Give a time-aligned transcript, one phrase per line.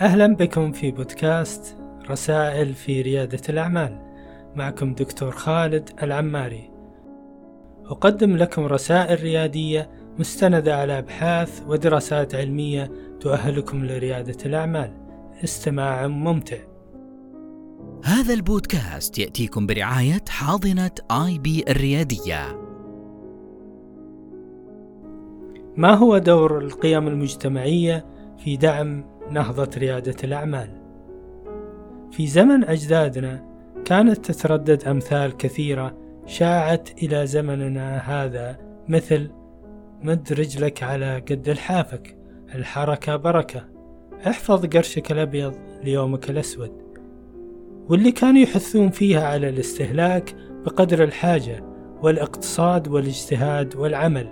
[0.00, 1.76] أهلا بكم في بودكاست
[2.10, 3.98] رسائل في ريادة الأعمال.
[4.56, 6.70] معكم دكتور خالد العماري.
[7.86, 12.90] أقدم لكم رسائل ريادية مستندة على أبحاث ودراسات علمية
[13.20, 14.92] تؤهلكم لريادة الأعمال.
[15.44, 16.58] استماع ممتع.
[18.04, 22.60] هذا البودكاست يأتيكم برعاية حاضنة آي بي الريادية.
[25.76, 28.06] ما هو دور القيم المجتمعية
[28.44, 30.68] في دعم نهضة ريادة الأعمال؟
[32.12, 33.44] في زمن أجدادنا
[33.84, 35.96] كانت تتردد أمثال كثيرة
[36.26, 39.30] شاعت إلى زمننا هذا مثل
[40.02, 42.16] مد رجلك على قد الحافك
[42.54, 43.64] الحركة بركة
[44.26, 46.72] احفظ قرشك الأبيض ليومك الأسود
[47.88, 51.64] واللي كانوا يحثون فيها على الاستهلاك بقدر الحاجة
[52.02, 54.28] والاقتصاد والاجتهاد والعمل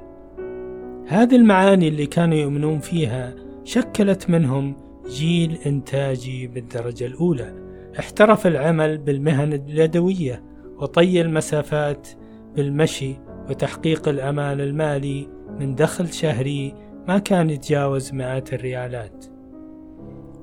[1.07, 3.35] هذه المعاني اللي كانوا يؤمنون فيها
[3.65, 7.55] شكلت منهم جيل إنتاجي بالدرجة الأولى.
[7.99, 10.43] احترف العمل بالمهن اليدوية
[10.79, 12.09] وطي المسافات
[12.57, 13.15] بالمشي
[13.51, 15.29] وتحقيق الأمان المالي
[15.61, 16.75] من دخل شهري
[17.09, 19.25] ما كان يتجاوز مئات الريالات.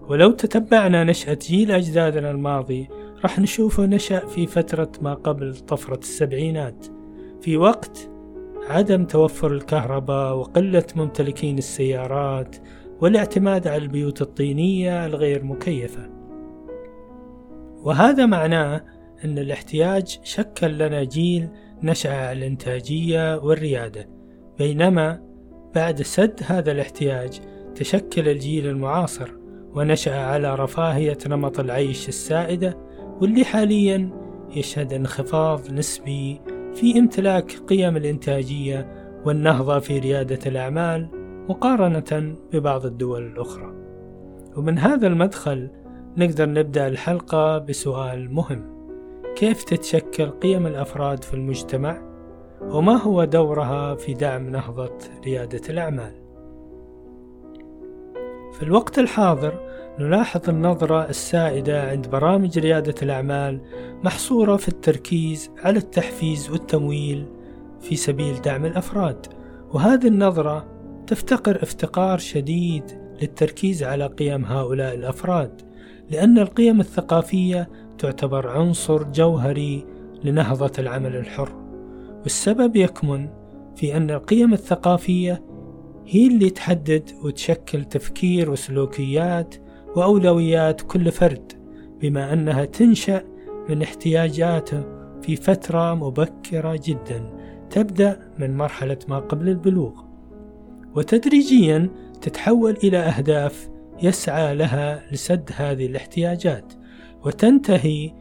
[0.08, 2.88] ولو تتبعنا نشأة جيل أجدادنا الماضي
[3.24, 6.86] راح نشوفه نشأ في فترة ما قبل طفرة السبعينات.
[7.42, 8.10] في وقت
[8.70, 12.56] عدم توفر الكهرباء وقلة ممتلكين السيارات
[13.02, 16.10] والاعتماد على البيوت الطينية الغير مكيفة.
[17.84, 18.86] وهذا معناه
[19.26, 21.50] أن الاحتياج شكل لنا جيل
[21.84, 24.10] نشأ على الإنتاجية والريادة.
[24.58, 25.22] بينما
[25.76, 27.40] بعد سد هذا الاحتياج
[27.76, 29.32] تشكل الجيل المعاصر
[29.74, 32.78] ونشأ على رفاهية نمط العيش السائدة
[33.22, 34.10] واللي حاليا
[34.56, 36.42] يشهد انخفاض نسبي
[36.76, 38.88] في امتلاك قيم الإنتاجية
[39.26, 43.74] والنهضة في ريادة الأعمال مقارنة ببعض الدول الأخرى.
[44.58, 45.70] ومن هذا المدخل
[46.18, 48.64] نقدر نبدأ الحلقة بسؤال مهم:
[49.36, 52.02] كيف تتشكل قيم الأفراد في المجتمع؟
[52.62, 56.14] وما هو دورها في دعم نهضة ريادة الأعمال؟
[58.54, 59.54] في الوقت الحاضر
[60.00, 63.62] نلاحظ النظرة السائدة عند برامج ريادة الأعمال
[64.04, 67.26] محصورة في التركيز على التحفيز والتمويل
[67.80, 69.26] في سبيل دعم الأفراد،
[69.74, 70.66] وهذه النظرة
[71.12, 72.84] تفتقر افتقار شديد
[73.22, 75.62] للتركيز على قيم هؤلاء الأفراد،
[76.10, 79.86] لأن القيم الثقافية تعتبر عنصر جوهري
[80.24, 81.56] لنهضة العمل الحر،
[82.24, 83.30] والسبب يكمن
[83.76, 85.44] في أن القيم الثقافية
[86.08, 89.56] هي اللي تحدد وتشكل تفكير وسلوكيات
[89.96, 91.52] وأولويات كل فرد
[92.02, 93.24] بما أنها تنشأ
[93.70, 94.84] من احتياجاته
[95.22, 97.34] في فترة مبكرة جدا
[97.70, 100.11] تبدأ من مرحلة ما قبل البلوغ.
[100.96, 101.90] وتدريجيا
[102.22, 103.70] تتحول إلى أهداف
[104.04, 106.74] يسعى لها لسد هذه الاحتياجات
[107.26, 108.12] وتنتهي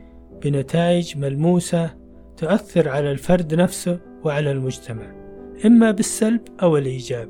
[0.42, 1.90] بنتائج ملموسة
[2.36, 5.14] تؤثر على الفرد نفسه وعلى المجتمع
[5.66, 7.28] إما بالسلب أو الإيجاب.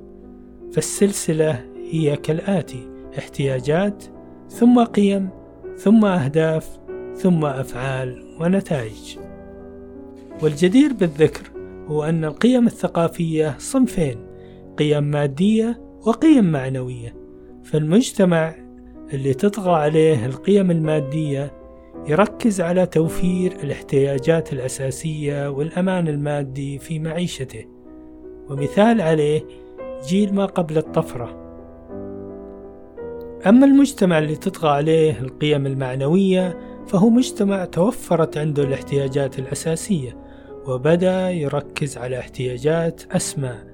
[0.72, 4.04] فالسلسلة هي كالآتي احتياجات
[4.48, 5.28] ثم قيم
[5.76, 6.78] ثم أهداف
[7.16, 9.18] ثم أفعال ونتائج.
[10.42, 11.50] والجدير بالذكر
[11.86, 14.29] هو أن القيم الثقافية صنفين
[14.80, 17.14] قيم مادية وقيم معنوية.
[17.64, 18.54] فالمجتمع
[19.12, 21.52] اللي تطغى عليه القيم المادية
[22.06, 27.64] يركز على توفير الاحتياجات الأساسية والأمان المادي في معيشته.
[28.48, 29.42] ومثال عليه
[30.08, 31.40] جيل ما قبل الطفرة.
[33.46, 40.16] أما المجتمع اللي تطغى عليه القيم المعنوية فهو مجتمع توفرت عنده الاحتياجات الأساسية
[40.66, 43.69] وبدأ يركز على احتياجات أسمى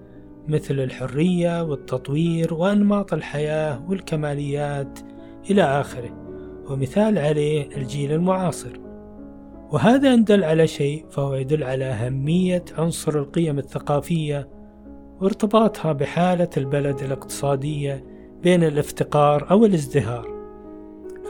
[0.49, 4.99] مثل الحرية والتطوير وأنماط الحياة والكماليات
[5.51, 6.11] إلى آخره
[6.71, 8.81] ومثال عليه الجيل المعاصر.
[9.71, 14.49] وهذا إن دل على شيء فهو يدل على أهمية عنصر القيم الثقافية
[15.21, 18.05] وارتباطها بحالة البلد الاقتصادية
[18.43, 20.37] بين الافتقار أو الازدهار.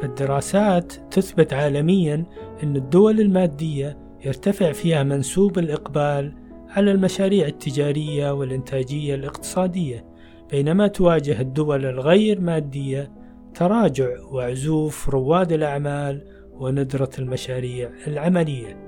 [0.00, 2.24] فالدراسات تثبت عالميا
[2.63, 6.34] أن الدول المادية يرتفع فيها منسوب الإقبال
[6.77, 10.05] على المشاريع التجارية والإنتاجية الاقتصادية
[10.51, 13.13] بينما تواجه الدول الغير مادية
[13.55, 18.87] تراجع وعزوف رواد الأعمال وندرة المشاريع العملية.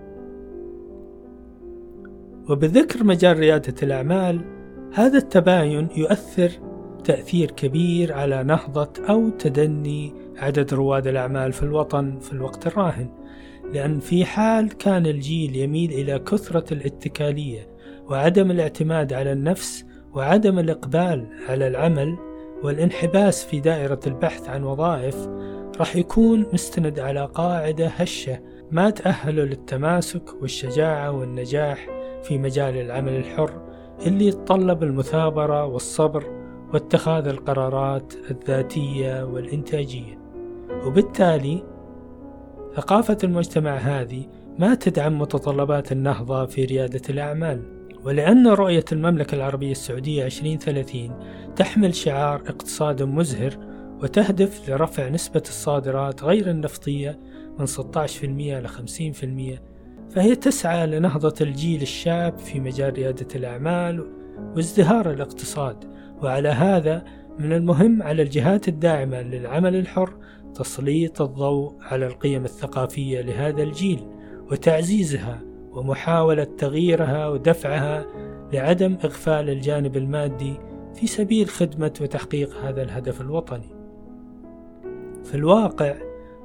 [2.51, 4.41] وبذكر مجال ريادة الأعمال
[4.95, 6.51] هذا التباين يؤثر
[7.05, 13.09] تأثير كبير على نهضة أو تدني عدد رواد الأعمال في الوطن في الوقت الراهن
[13.73, 17.78] لأن في حال كان الجيل يميل إلى كثرة الاتكالية
[18.11, 19.85] وعدم الاعتماد على النفس
[20.15, 22.17] وعدم الإقبال على العمل
[22.63, 25.29] والانحباس في دائرة البحث عن وظائف
[25.79, 28.41] راح يكون مستند على قاعدة هشة
[28.71, 31.89] ما تأهله للتماسك والشجاعة والنجاح
[32.23, 33.51] في مجال العمل الحر
[34.07, 36.25] اللي يتطلب المثابرة والصبر
[36.75, 40.19] واتخاذ القرارات الذاتية والإنتاجية.
[40.87, 41.63] وبالتالي
[42.77, 44.27] ثقافة المجتمع هذه
[44.59, 47.78] ما تدعم متطلبات النهضة في ريادة الأعمال.
[48.09, 51.19] ولأن رؤية المملكة العربية السعودية 2030
[51.57, 53.59] تحمل شعار اقتصاد مزهر
[54.03, 57.19] وتهدف لرفع نسبة الصادرات غير النفطية
[57.59, 57.79] من 16%
[58.25, 64.07] إلى 50% فهي تسعى لنهضة الجيل الشاب في مجال ريادة الأعمال
[64.57, 65.85] وازدهار الاقتصاد
[66.23, 67.05] وعلى هذا
[67.39, 70.17] من المهم على الجهات الداعمة للعمل الحر
[70.55, 74.07] تسليط الضوء على القيم الثقافية لهذا الجيل
[74.51, 75.48] وتعزيزها
[75.79, 78.07] ومحاولة تغييرها ودفعها
[78.53, 80.55] لعدم إغفال الجانب المادي
[80.95, 83.79] في سبيل خدمة وتحقيق هذا الهدف الوطني.
[85.25, 85.95] في الواقع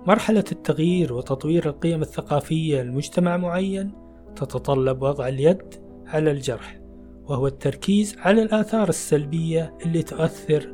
[0.07, 3.91] مرحلة التغيير وتطوير القيم الثقافية لمجتمع معين
[4.35, 5.75] تتطلب وضع اليد
[6.07, 6.79] على الجرح
[7.25, 10.73] وهو التركيز على الآثار السلبية اللي تؤثر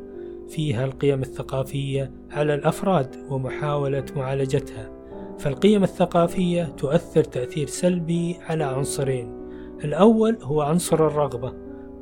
[0.50, 4.98] فيها القيم الثقافية على الأفراد ومحاولة معالجتها
[5.39, 9.39] فالقيم الثقافية تؤثر تأثير سلبي على عنصرين.
[9.83, 11.53] الأول هو عنصر الرغبة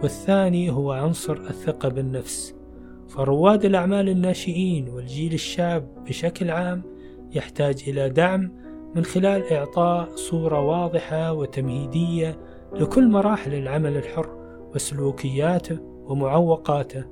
[0.04, 2.56] والثاني هو عنصر الثقة بالنفس.
[3.08, 6.84] فرواد الأعمال الناشئين والجيل الشاب بشكل عام
[7.32, 8.52] يحتاج إلى دعم
[8.96, 12.40] من خلال إعطاء صورة واضحة وتمهيدية
[12.74, 14.30] لكل مراحل العمل الحر
[14.76, 17.06] وسلوكياته ومعوقاته.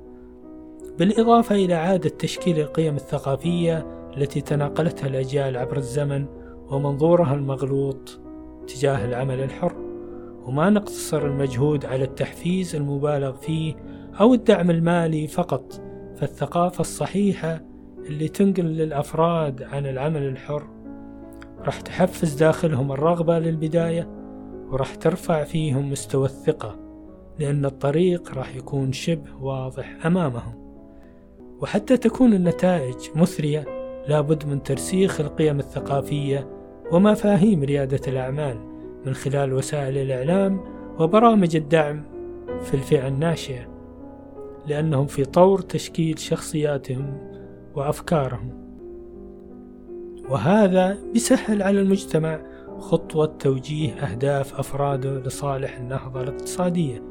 [0.98, 6.26] بالإضافة إلى إعادة تشكيل القيم الثقافية التي تناقلتها الأجيال عبر الزمن
[6.70, 8.20] ومنظورها المغلوط
[8.66, 9.86] تجاه العمل الحر
[10.46, 13.74] وما نقتصر المجهود على التحفيز المبالغ فيه
[14.20, 15.82] أو الدعم المالي فقط
[16.16, 17.60] فالثقافة الصحيحة
[18.06, 20.66] اللي تنقل للأفراد عن العمل الحر.
[21.58, 24.08] راح تحفز داخلهم الرغبة للبداية
[24.70, 26.78] وراح ترفع فيهم مستوى الثقة
[27.38, 30.54] لأن الطريق راح يكون شبه واضح أمامهم.
[31.60, 33.75] وحتى تكون النتائج مثرية
[34.08, 36.48] لابد من ترسيخ القيم الثقافية
[36.92, 38.58] ومفاهيم ريادة الأعمال
[39.06, 40.60] من خلال وسائل الإعلام
[40.98, 42.02] وبرامج الدعم
[42.62, 43.66] في الفئة الناشئة
[44.66, 47.18] لأنهم في طور تشكيل شخصياتهم
[47.74, 48.66] وأفكارهم.
[50.28, 52.40] وهذا بيسهل على المجتمع
[52.78, 57.02] خطوة توجيه أهداف أفراده لصالح النهضة الاقتصادية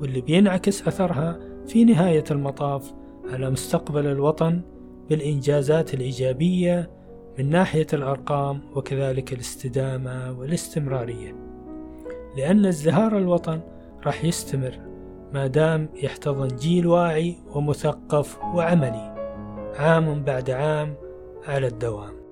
[0.00, 2.92] واللي بينعكس أثرها في نهاية المطاف
[3.32, 4.60] على مستقبل الوطن
[5.10, 6.90] بالإنجازات الإيجابية
[7.38, 11.34] من ناحية الأرقام وكذلك الاستدامة والاستمرارية.
[12.36, 13.60] لأن ازدهار الوطن
[14.06, 14.78] راح يستمر
[15.32, 19.14] ما دام يحتضن جيل واعي ومثقف وعملي
[19.78, 20.94] عام بعد عام
[21.46, 22.27] على الدوام.